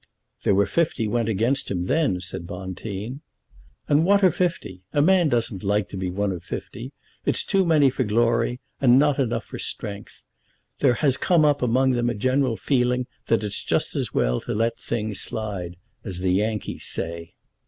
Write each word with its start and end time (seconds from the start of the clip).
"There 0.41 0.55
were 0.55 0.65
fifty 0.65 1.07
went 1.07 1.29
against 1.29 1.69
him 1.69 1.83
then," 1.85 2.21
said 2.21 2.47
Bonteen. 2.47 3.21
"And 3.87 4.03
what 4.03 4.23
are 4.23 4.31
fifty? 4.31 4.81
A 4.93 4.99
man 4.99 5.29
doesn't 5.29 5.63
like 5.63 5.89
to 5.89 5.95
be 5.95 6.09
one 6.09 6.31
of 6.31 6.43
fifty. 6.43 6.91
It's 7.23 7.43
too 7.45 7.63
many 7.67 7.91
for 7.91 8.03
glory, 8.03 8.59
and 8.81 8.97
not 8.97 9.19
enough 9.19 9.45
for 9.45 9.59
strength. 9.59 10.23
There 10.79 10.95
has 10.95 11.17
come 11.17 11.45
up 11.45 11.61
among 11.61 11.91
them 11.91 12.09
a 12.09 12.15
general 12.15 12.57
feeling 12.57 13.05
that 13.27 13.43
it's 13.43 13.63
just 13.63 13.95
as 13.95 14.11
well 14.11 14.41
to 14.41 14.55
let 14.55 14.79
things 14.79 15.19
slide, 15.21 15.75
as 16.03 16.17
the 16.17 16.31
Yankees 16.31 16.83
say. 16.83 17.35